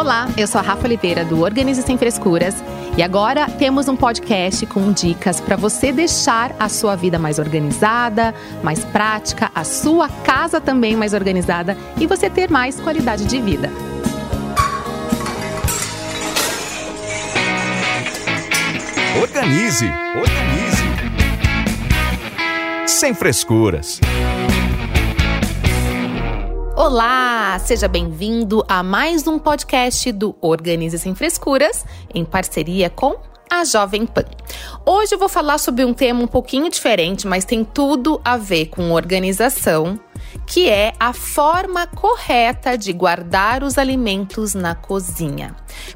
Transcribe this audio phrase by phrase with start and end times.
[0.00, 2.54] Olá, eu sou a Rafa Oliveira do Organize Sem Frescuras
[2.96, 8.34] e agora temos um podcast com dicas para você deixar a sua vida mais organizada,
[8.62, 13.70] mais prática, a sua casa também mais organizada e você ter mais qualidade de vida.
[19.20, 19.84] Organize,
[20.16, 20.82] organize.
[22.86, 24.00] Sem frescuras.
[26.82, 31.84] Olá, seja bem-vindo a mais um podcast do Organize Sem Frescuras,
[32.14, 33.16] em parceria com
[33.50, 34.24] a Jovem Pan.
[34.86, 38.68] Hoje eu vou falar sobre um tema um pouquinho diferente, mas tem tudo a ver
[38.68, 40.00] com organização
[40.46, 45.54] que é a forma correta de guardar os alimentos na cozinha.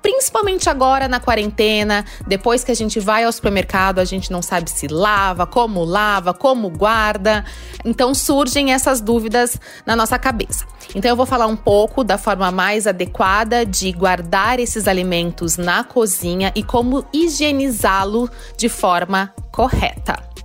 [0.00, 4.70] Principalmente agora na quarentena, depois que a gente vai ao supermercado, a gente não sabe
[4.70, 7.44] se lava, como lava, como guarda.
[7.84, 10.64] Então surgem essas dúvidas na nossa cabeça.
[10.94, 15.82] Então eu vou falar um pouco da forma mais adequada de guardar esses alimentos na
[15.82, 20.35] cozinha e como higienizá-lo de forma correta.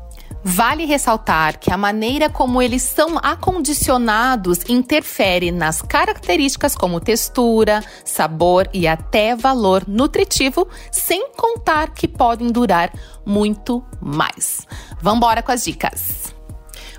[0.44, 8.68] Vale ressaltar que a maneira como eles são acondicionados interfere nas características como textura, sabor
[8.74, 12.92] e até valor nutritivo, sem contar que podem durar
[13.26, 14.66] muito mais.
[15.00, 16.34] Vamos embora com as dicas.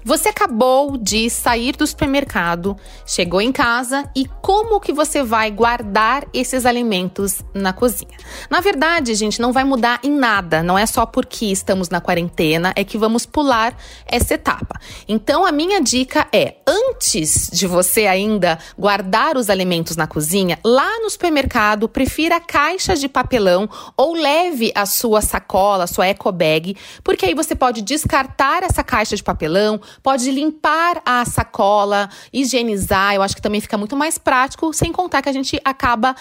[0.05, 6.27] Você acabou de sair do supermercado, chegou em casa e como que você vai guardar
[6.35, 8.17] esses alimentos na cozinha?
[8.51, 12.73] Na verdade, gente, não vai mudar em nada, não é só porque estamos na quarentena
[12.75, 14.81] é que vamos pular essa etapa.
[15.07, 20.99] Então, a minha dica é, antes de você ainda guardar os alimentos na cozinha, lá
[20.99, 26.77] no supermercado, prefira caixas de papelão ou leve a sua sacola, a sua eco bag,
[27.05, 33.15] porque aí você pode descartar essa caixa de papelão, pode limpar a sacola, higienizar.
[33.15, 36.15] Eu acho que também fica muito mais prático, sem contar que a gente acaba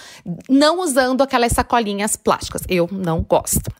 [0.50, 2.62] não usando aquelas sacolinhas plásticas.
[2.68, 3.72] Eu não gosto.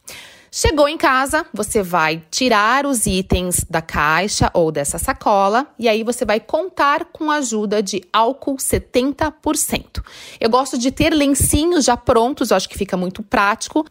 [0.54, 6.04] Chegou em casa, você vai tirar os itens da caixa ou dessa sacola e aí
[6.04, 10.04] você vai contar com a ajuda de álcool 70%.
[10.42, 13.86] Eu gosto de ter lencinhos já prontos, eu acho que fica muito prático.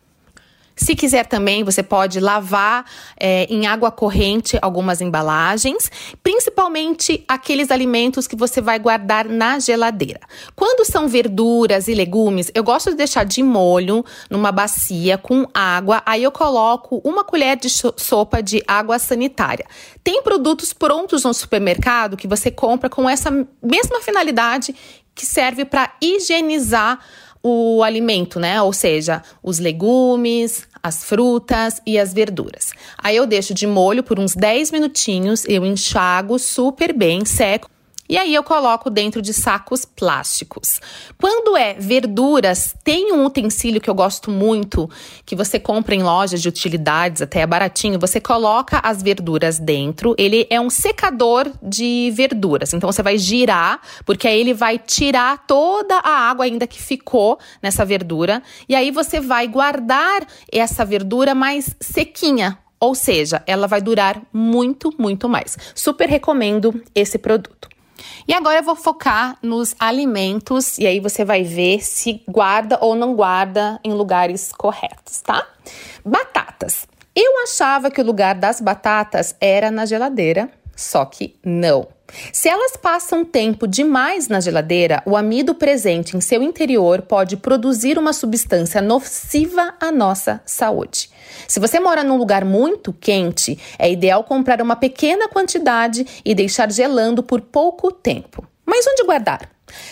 [0.81, 2.87] Se quiser também, você pode lavar
[3.19, 5.91] é, em água corrente algumas embalagens,
[6.23, 10.21] principalmente aqueles alimentos que você vai guardar na geladeira.
[10.57, 16.03] Quando são verduras e legumes, eu gosto de deixar de molho numa bacia com água,
[16.07, 19.67] aí eu coloco uma colher de sopa de água sanitária.
[20.03, 23.31] Tem produtos prontos no supermercado que você compra com essa
[23.63, 24.75] mesma finalidade
[25.15, 26.99] que serve para higienizar
[27.43, 28.61] o alimento, né?
[28.63, 32.73] Ou seja, os legumes, as frutas e as verduras.
[32.99, 37.71] Aí eu deixo de molho por uns 10 minutinhos, eu enxago super bem, seco.
[38.11, 40.81] E aí eu coloco dentro de sacos plásticos.
[41.17, 44.91] Quando é verduras, tem um utensílio que eu gosto muito,
[45.25, 48.01] que você compra em lojas de utilidades, até é baratinho.
[48.01, 50.17] Você coloca as verduras dentro.
[50.19, 52.75] Ele é um secador de verduras.
[52.75, 57.39] Então você vai girar, porque aí ele vai tirar toda a água ainda que ficou
[57.63, 58.43] nessa verdura.
[58.69, 64.93] E aí você vai guardar essa verdura mais sequinha, ou seja, ela vai durar muito,
[64.99, 65.57] muito mais.
[65.77, 67.71] Super recomendo esse produto.
[68.27, 72.95] E agora eu vou focar nos alimentos e aí você vai ver se guarda ou
[72.95, 75.47] não guarda em lugares corretos, tá?
[76.05, 76.87] Batatas.
[77.15, 81.89] Eu achava que o lugar das batatas era na geladeira, só que não.
[82.33, 87.99] Se elas passam tempo demais na geladeira, o amido presente em seu interior pode produzir
[87.99, 91.11] uma substância nociva à nossa saúde.
[91.47, 96.71] Se você mora num lugar muito quente, é ideal comprar uma pequena quantidade e deixar
[96.71, 98.47] gelando por pouco tempo.
[98.65, 99.49] Mas onde guardar?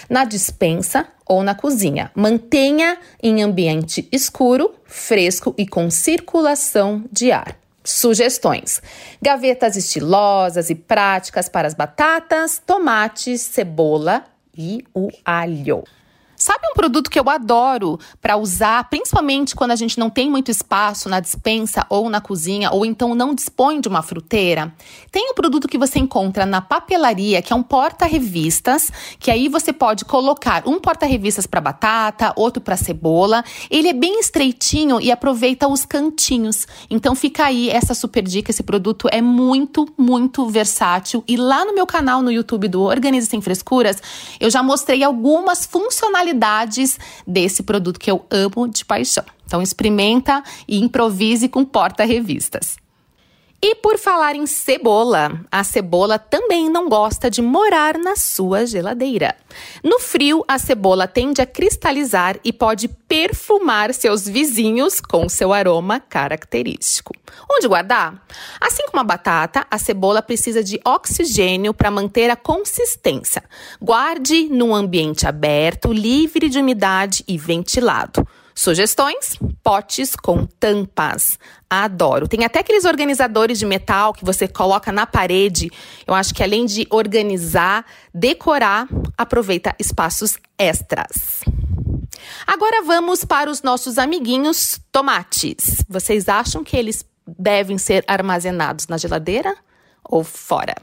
[0.08, 2.10] Na dispensa ou na cozinha.
[2.14, 7.56] Mantenha em ambiente escuro, fresco e com circulação de ar.
[7.88, 8.82] Sugestões:
[9.20, 15.84] gavetas estilosas e práticas para as batatas, tomates, cebola e o alho.
[16.48, 20.50] Sabe um produto que eu adoro para usar, principalmente quando a gente não tem muito
[20.50, 24.72] espaço na dispensa ou na cozinha, ou então não dispõe de uma fruteira?
[25.12, 29.74] Tem um produto que você encontra na papelaria, que é um porta-revistas, que aí você
[29.74, 33.44] pode colocar um porta-revistas para batata, outro para cebola.
[33.68, 36.66] Ele é bem estreitinho e aproveita os cantinhos.
[36.88, 41.22] Então fica aí essa super dica, esse produto é muito, muito versátil.
[41.28, 44.02] E lá no meu canal no YouTube do Organize Sem Frescuras,
[44.40, 49.24] eu já mostrei algumas funcionalidades qualidades desse produto que eu amo de paixão.
[49.44, 52.76] Então experimenta e improvise com porta-revistas.
[53.60, 59.34] E por falar em cebola, a cebola também não gosta de morar na sua geladeira.
[59.82, 65.98] No frio, a cebola tende a cristalizar e pode perfumar seus vizinhos com seu aroma
[65.98, 67.12] característico.
[67.50, 68.24] Onde guardar?
[68.60, 73.42] Assim como a batata, a cebola precisa de oxigênio para manter a consistência.
[73.82, 78.24] Guarde num ambiente aberto, livre de umidade e ventilado.
[78.58, 79.38] Sugestões?
[79.62, 81.38] Potes com tampas.
[81.70, 82.26] Adoro.
[82.26, 85.70] Tem até aqueles organizadores de metal que você coloca na parede.
[86.04, 91.44] Eu acho que além de organizar, decorar, aproveita espaços extras.
[92.44, 95.84] Agora vamos para os nossos amiguinhos tomates.
[95.88, 99.56] Vocês acham que eles devem ser armazenados na geladeira
[100.02, 100.74] ou fora?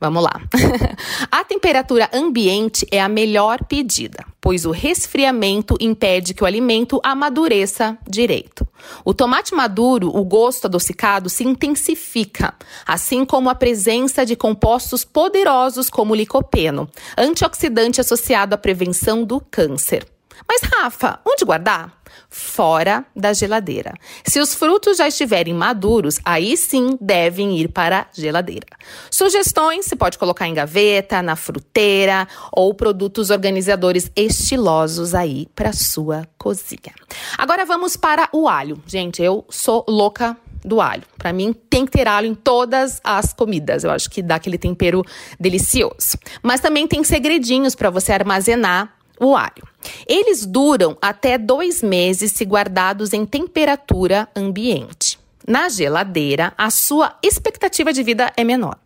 [0.00, 0.40] Vamos lá.
[1.30, 7.98] a temperatura ambiente é a melhor pedida, pois o resfriamento impede que o alimento amadureça
[8.08, 8.66] direito.
[9.04, 12.54] O tomate maduro, o gosto adocicado se intensifica,
[12.86, 16.88] assim como a presença de compostos poderosos como o licopeno,
[17.18, 20.06] antioxidante associado à prevenção do câncer.
[20.48, 22.00] Mas, Rafa, onde guardar?
[22.28, 23.94] Fora da geladeira.
[24.24, 28.66] Se os frutos já estiverem maduros, aí sim devem ir para a geladeira.
[29.10, 36.26] Sugestões: você pode colocar em gaveta, na fruteira ou produtos organizadores estilosos aí para sua
[36.36, 36.94] cozinha.
[37.38, 38.82] Agora vamos para o alho.
[38.86, 41.02] Gente, eu sou louca do alho.
[41.16, 43.84] Para mim, tem que ter alho em todas as comidas.
[43.84, 45.04] Eu acho que dá aquele tempero
[45.38, 46.18] delicioso.
[46.42, 49.68] Mas também tem segredinhos para você armazenar o alho.
[50.06, 55.18] Eles duram até dois meses se guardados em temperatura ambiente.
[55.50, 58.78] Na geladeira, a sua expectativa de vida é menor.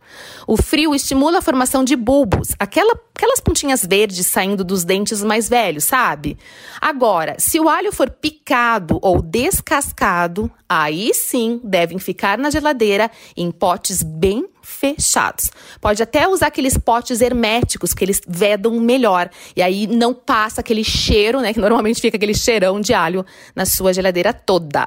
[0.46, 5.46] O frio estimula a formação de bulbos, aquela, aquelas pontinhas verdes saindo dos dentes mais
[5.46, 6.38] velhos, sabe?
[6.80, 13.50] Agora, se o alho for picado ou descascado, aí sim devem ficar na geladeira em
[13.50, 15.50] potes bem fechados.
[15.82, 20.82] Pode até usar aqueles potes herméticos que eles vedam melhor e aí não passa aquele
[20.82, 23.22] cheiro, né, que normalmente fica aquele cheirão de alho
[23.54, 24.86] na sua geladeira toda.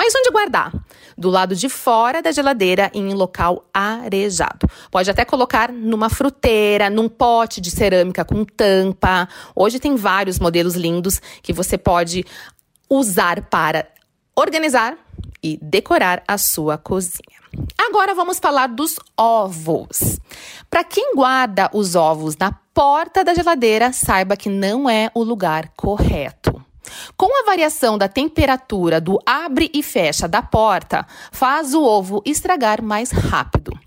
[0.00, 0.72] Mas onde guardar?
[1.14, 4.66] Do lado de fora da geladeira em local arejado.
[4.90, 9.28] Pode até colocar numa fruteira, num pote de cerâmica com tampa.
[9.54, 12.24] Hoje tem vários modelos lindos que você pode
[12.88, 13.88] usar para
[14.34, 14.96] organizar
[15.42, 17.38] e decorar a sua cozinha.
[17.76, 20.18] Agora vamos falar dos ovos.
[20.70, 25.70] Para quem guarda os ovos na porta da geladeira, saiba que não é o lugar
[25.76, 26.49] correto.
[27.16, 32.82] Com a variação da temperatura do abre e fecha da porta, faz o ovo estragar
[32.82, 33.78] mais rápido.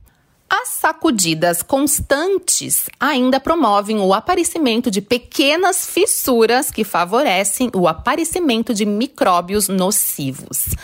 [0.49, 8.85] As sacudidas constantes ainda promovem o aparecimento de pequenas fissuras que favorecem o aparecimento de
[8.85, 10.75] micróbios nocivos.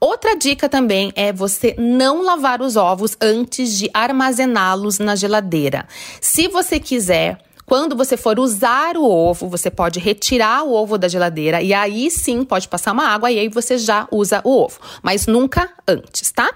[0.00, 5.86] Outra dica também é você não lavar os ovos antes de armazená-los na geladeira.
[6.20, 11.08] Se você quiser quando você for usar o ovo, você pode retirar o ovo da
[11.08, 14.78] geladeira e aí sim pode passar uma água e aí você já usa o ovo,
[15.02, 16.50] mas nunca antes, tá?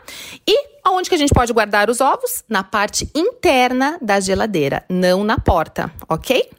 [0.47, 2.45] E aonde que a gente pode guardar os ovos?
[2.49, 6.51] Na parte interna da geladeira, não na porta, ok?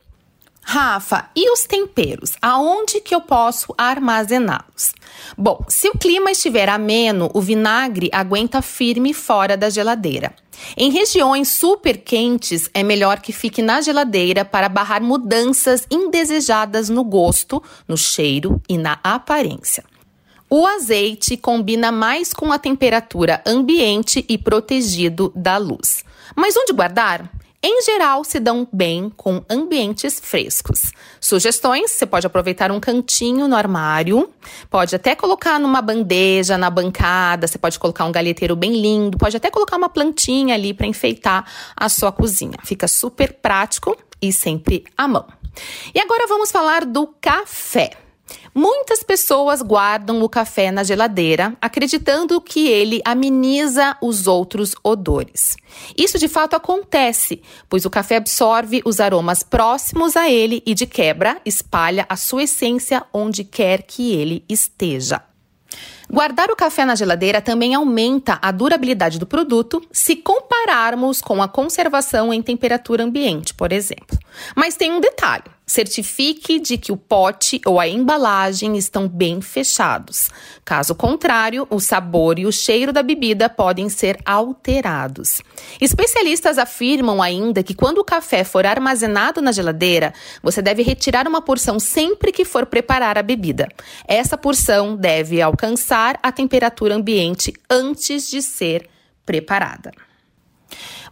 [0.69, 2.33] Rafa, e os temperos?
[2.41, 4.91] Aonde que eu posso armazená-los?
[5.37, 10.35] Bom, se o clima estiver ameno, o vinagre aguenta firme fora da geladeira.
[10.75, 17.05] Em regiões super quentes, é melhor que fique na geladeira para barrar mudanças indesejadas no
[17.05, 19.85] gosto, no cheiro e na aparência.
[20.49, 26.03] O azeite combina mais com a temperatura ambiente e protegido da luz.
[26.35, 27.31] Mas onde guardar?
[27.61, 30.91] Em geral se dão bem com ambientes frescos.
[31.19, 34.29] Sugestões: você pode aproveitar um cantinho no armário,
[34.69, 39.35] pode até colocar numa bandeja, na bancada, você pode colocar um galheteiro bem lindo, pode
[39.35, 41.45] até colocar uma plantinha ali para enfeitar
[41.75, 42.57] a sua cozinha.
[42.63, 45.25] Fica super prático e sempre à mão.
[45.93, 48.06] E agora vamos falar do café.
[48.53, 55.55] Muitas pessoas guardam o café na geladeira, acreditando que ele ameniza os outros odores.
[55.97, 60.85] Isso de fato acontece, pois o café absorve os aromas próximos a ele e, de
[60.85, 65.21] quebra, espalha a sua essência onde quer que ele esteja.
[66.09, 71.49] Guardar o café na geladeira também aumenta a durabilidade do produto se compararmos com a
[71.49, 74.17] conservação em temperatura ambiente, por exemplo.
[74.55, 80.29] Mas tem um detalhe: certifique de que o pote ou a embalagem estão bem fechados.
[80.63, 85.41] Caso contrário, o sabor e o cheiro da bebida podem ser alterados.
[85.81, 91.41] Especialistas afirmam ainda que quando o café for armazenado na geladeira, você deve retirar uma
[91.41, 93.67] porção sempre que for preparar a bebida.
[94.07, 98.87] Essa porção deve alcançar a temperatura ambiente antes de ser
[99.25, 99.91] preparada.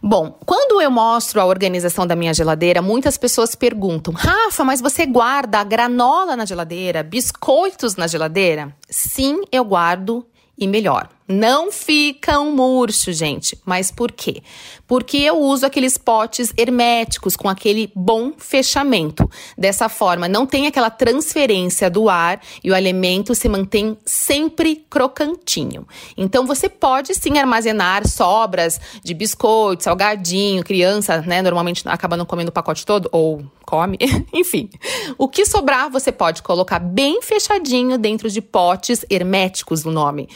[0.02, 5.06] Bom, quando eu mostro a organização da minha geladeira, muitas pessoas perguntam: Rafa, mas você
[5.06, 8.74] guarda granola na geladeira, biscoitos na geladeira?
[8.88, 10.26] Sim, eu guardo
[10.58, 11.08] e melhor.
[11.28, 13.58] Não ficam murchos, gente.
[13.64, 14.42] Mas por quê?
[14.86, 19.28] Porque eu uso aqueles potes herméticos com aquele bom fechamento.
[19.58, 25.86] Dessa forma, não tem aquela transferência do ar e o alimento se mantém sempre crocantinho.
[26.16, 31.42] Então, você pode sim armazenar sobras de biscoito, salgadinho, criança, né?
[31.42, 33.98] Normalmente acaba não comendo o pacote todo ou come,
[34.32, 34.70] enfim.
[35.18, 40.28] O que sobrar, você pode colocar bem fechadinho dentro de potes herméticos no nome.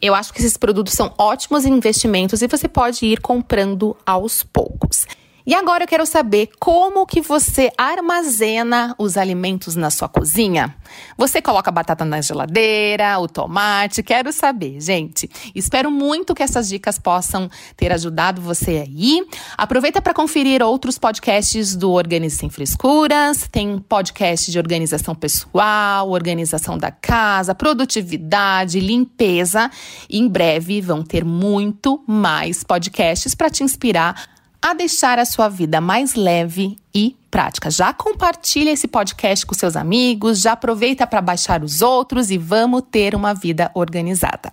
[0.00, 5.06] Eu acho que esses produtos são ótimos investimentos e você pode ir comprando aos poucos.
[5.46, 10.74] E agora eu quero saber como que você armazena os alimentos na sua cozinha.
[11.16, 14.02] Você coloca a batata na geladeira, o tomate?
[14.02, 15.30] Quero saber, gente.
[15.54, 19.24] Espero muito que essas dicas possam ter ajudado você aí.
[19.56, 23.46] Aproveita para conferir outros podcasts do Organize Sem Frescuras.
[23.48, 29.70] Tem podcast de organização pessoal, organização da casa, produtividade, limpeza.
[30.10, 35.80] Em breve vão ter muito mais podcasts para te inspirar a deixar a sua vida
[35.80, 37.70] mais leve e prática.
[37.70, 42.82] Já compartilha esse podcast com seus amigos, já aproveita para baixar os outros e vamos
[42.90, 44.52] ter uma vida organizada.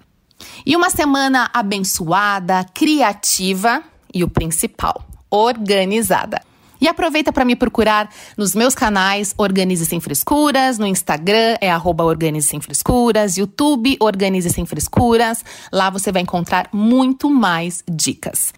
[0.65, 3.81] E uma semana abençoada, criativa
[4.13, 6.41] e o principal, organizada.
[6.83, 12.03] E aproveita para me procurar nos meus canais Organize Sem Frescuras, no Instagram é arroba
[12.03, 15.45] Organize Sem Frescuras, YouTube Organize Sem Frescuras.
[15.72, 18.53] Lá você vai encontrar muito mais dicas.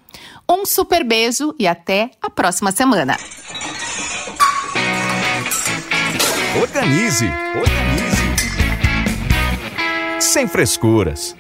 [0.50, 3.18] Um super beijo e até a próxima semana.
[6.62, 7.26] Organize,
[7.56, 8.26] organize.
[10.20, 11.36] Sem frescuras.